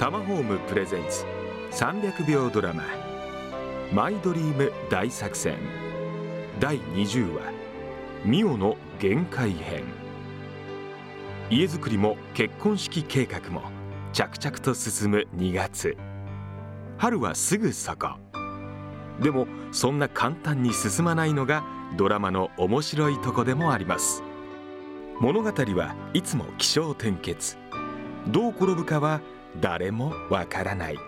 [0.00, 1.26] タマホームプレゼンツ。
[1.72, 2.84] 300秒ドラマ。
[3.92, 5.58] マイドリーム大作戦。
[6.58, 7.52] 第20話。
[8.24, 9.84] ミオの限界編。
[11.50, 13.60] 家づくりも結婚式計画も
[14.14, 15.98] 着々と進む2月。
[16.96, 18.12] 春はすぐそこ。
[19.20, 21.62] でもそんな簡単に進まないのが
[21.98, 24.22] ドラマの面白いとこでもあります。
[25.20, 27.58] 物語はいつも起承転結。
[28.28, 29.20] どう転ぶかは
[29.58, 30.98] 誰もわからない。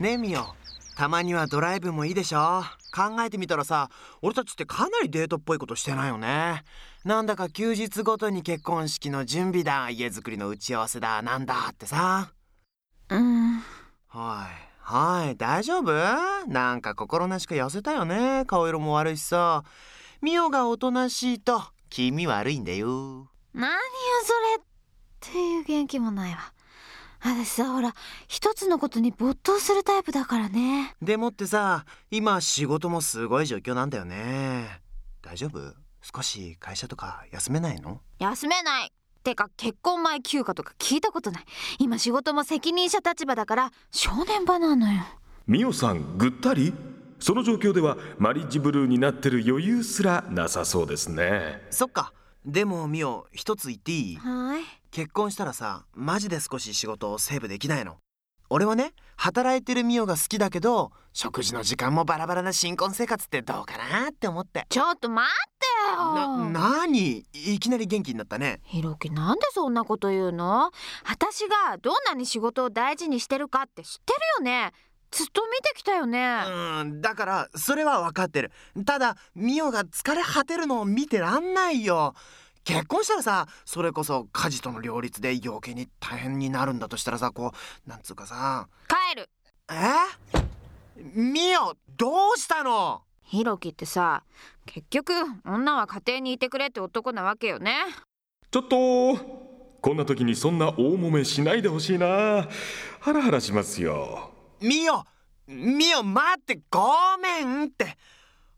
[0.00, 0.54] ねえみよ
[0.96, 2.62] たまにはドライブもいいでしょ
[2.94, 3.90] 考えてみたらさ
[4.22, 6.64] 俺たちってかなりデートっぽいことしてないよね。
[7.04, 9.88] なんだか休日ごとに結婚式の準備だ。
[9.90, 11.22] 家づくりの打ち合わせだ。
[11.22, 12.32] なんだってさ。
[13.08, 13.58] うん。
[14.08, 14.70] はい。
[14.80, 15.36] はい。
[15.36, 15.92] 大丈夫？
[16.48, 18.44] なんか心なしか痩せたよね。
[18.46, 19.62] 顔色も悪いしさ。
[20.20, 23.78] ミオがおとなしいと気味悪いんだよ何よ
[24.22, 24.64] それっ
[25.20, 26.38] ていう元気もないわ。
[27.22, 27.94] 私さほら
[28.28, 30.94] 一つのことに没頭するタイプだからね。
[31.02, 34.80] でもってさ今仕事もすごい状況なんだよね。
[35.22, 35.74] 大丈夫？
[36.02, 38.00] 少し会社とか休めないの？
[38.18, 38.92] 休めない。
[39.22, 41.44] てか結婚前休暇とか聞いたことない。
[41.78, 45.02] 今仕事も責任者立場だから正念場なのよ。
[45.46, 46.72] ミオさんぐったり？
[47.18, 51.60] その状況ではマリッジブルーになってる余裕すらなさそうですね。
[51.70, 54.16] そっかでもミオ一つ言っていい？
[54.16, 54.62] はい。
[54.90, 57.98] 結婚したらさマジで少し仕事をセーブできないの。
[58.52, 64.66] 俺はね働いてるミオが好きだけど食事の時間もバラバラな新婚生活ってどうかなって思って。
[64.68, 65.66] ちょっと待って
[66.14, 66.36] な、よ。
[66.50, 68.60] なにいきなり元気になったね。
[68.64, 70.72] ひろきなんでそんなこと言うの？
[71.08, 74.72] 私がどんなに仕事を大事にしてるかって知ってるよね？
[75.10, 76.42] ずっと見てきたよね。
[76.48, 78.52] うんだからそれは分かってる。
[78.84, 82.14] ただミオが疲れ果てるのを見てらんないよ。
[82.62, 87.52] 結婚したらさそれこそ家事との両立で余計に大変になるんだとしたらさこ
[87.86, 88.68] うなんつうかさ。
[88.88, 89.30] 帰る。
[89.70, 89.74] え？
[91.14, 93.02] ミオどうしたの？
[93.24, 94.22] ひろきってさ
[94.66, 95.12] 結局
[95.44, 97.74] 女は家庭にいてくれって男なわけよね。
[98.50, 99.16] ちょっと
[99.80, 102.46] こんな時にそんな大揉めしないでほしいな。
[103.00, 104.29] ハラハラしますよ
[104.60, 105.04] ミオ
[105.46, 107.96] ミオ待ってごめんって。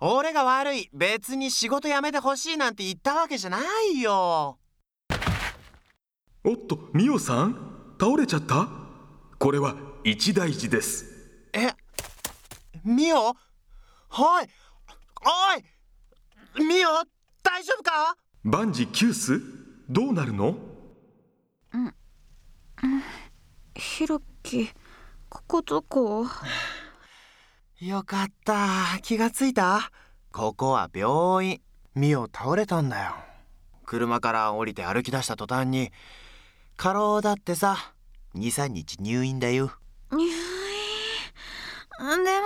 [0.00, 0.90] 俺が悪い。
[0.92, 3.60] 別に仕事辞めてほしいなんて言ったわけじゃな
[3.94, 4.58] いよ。
[6.44, 7.94] おっとミオさん？
[8.00, 8.68] 倒れちゃった？
[9.38, 11.06] これは一大事です。
[11.52, 11.70] え
[12.84, 13.28] ミオ？
[13.28, 13.36] おい。
[15.24, 16.88] おいミオ
[17.44, 18.16] 大丈夫か？
[18.42, 19.40] 万事休す
[19.88, 20.56] どうなるの？
[23.76, 24.68] ひろき
[25.32, 26.26] ここどこ
[27.80, 28.98] よかった。
[29.00, 29.90] 気がついた？
[30.30, 31.62] ここは病院。
[31.94, 33.14] ミオ倒れたんだよ。
[33.86, 35.90] 車から降りて歩き出した途端に
[36.76, 37.94] 過労だってさ。
[38.34, 39.72] 23日入院だよ。
[40.10, 40.28] 入院
[41.98, 42.38] でもまだや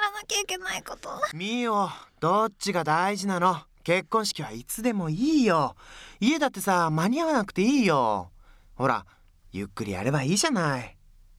[0.00, 1.10] らなきゃいけないこと。
[1.34, 1.90] ミオ
[2.20, 3.58] どっちが大事なの？
[3.82, 5.76] 結婚式はいつでもいいよ。
[6.20, 8.30] 家だってさ間に合わなくていいよ。
[8.76, 9.04] ほら
[9.52, 10.93] ゆっくりやればいいじゃない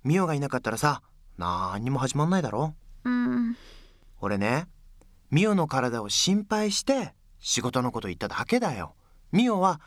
[0.06, 1.02] ミオがいなかったらさ
[1.38, 2.76] なんにも始まんないだろ。
[3.04, 3.58] うん。
[4.22, 4.68] 俺ね
[5.32, 8.96] ミオの体を心配して仕事のこと言っただけだよ。
[9.32, 9.82] ミオは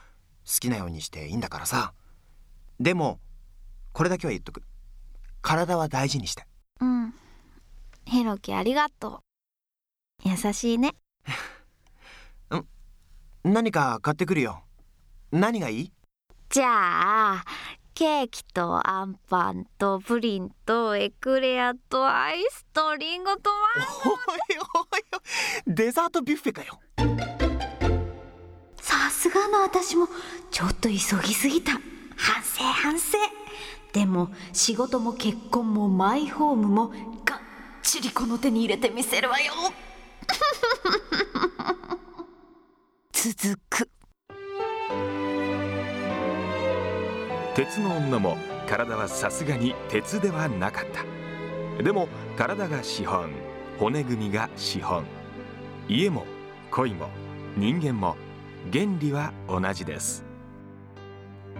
[0.45, 1.95] 好きなようにしていいんだからさ。
[2.81, 3.21] でも
[3.93, 4.63] これだけは言っとく。
[5.41, 6.45] 体は大事にして。
[6.81, 7.15] うん。
[8.05, 9.23] ひろきありがと
[10.25, 10.29] う。
[10.29, 10.95] 優しいね。
[13.45, 14.65] 何か買ってくるよ。
[15.31, 15.93] 何がいい？
[16.51, 17.45] じゃあ
[17.99, 23.57] ケーキとアンパンとプリンとエクレアとアイスとリンゴとワ
[24.05, 24.19] おいおい
[25.15, 25.19] おい
[25.75, 26.79] デザートビュッフェかよ。
[28.81, 30.07] さすがの私も
[30.53, 30.95] ちょっと急
[31.27, 31.73] ぎすぎた。
[32.17, 33.19] 反省反省。
[33.93, 36.99] でも仕事も結婚もマイホームもがっ
[37.83, 39.51] ちりこの手に入れてみせるわよ。
[43.11, 43.91] 続く
[47.59, 48.39] 鉄の女も
[48.69, 51.83] 体はさすがに鉄ではなかった。
[51.83, 52.07] でも
[52.37, 53.33] 体が資本
[53.81, 55.05] 骨組みが資本。
[55.89, 56.25] 家も
[56.71, 57.09] 恋も
[57.57, 58.17] 人間も
[58.73, 60.25] 原理は同じです。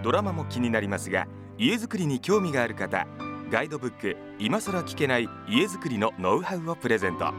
[0.05, 1.27] ドラマも気になりますが
[1.59, 3.05] 家づくりに興味がある方
[3.51, 7.35] ガイドブック今更聞けない家づくりのノウハウをプレゼント。